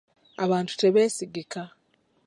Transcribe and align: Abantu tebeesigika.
Abantu 0.43 0.73
tebeesigika. 0.75 1.61